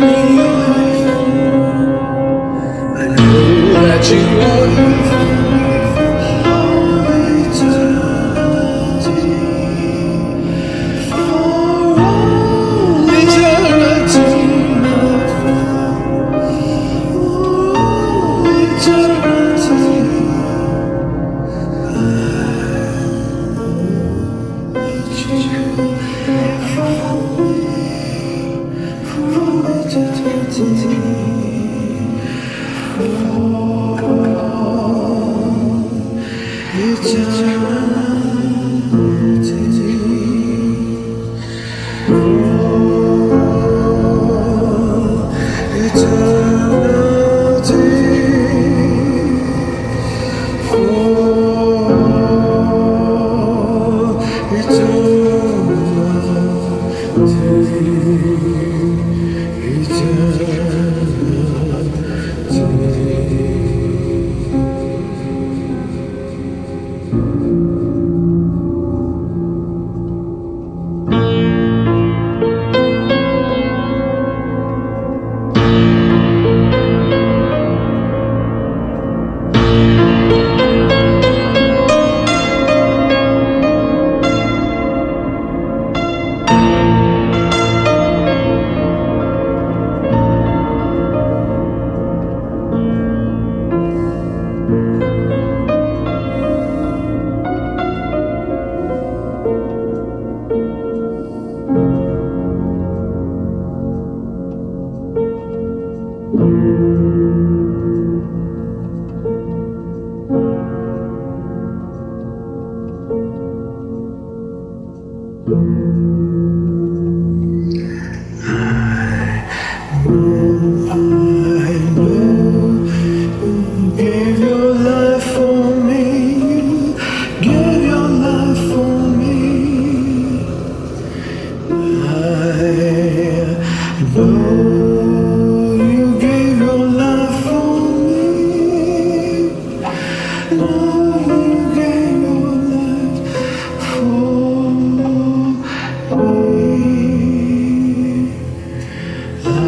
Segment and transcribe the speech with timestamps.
[0.00, 0.47] that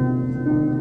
[0.00, 0.79] Música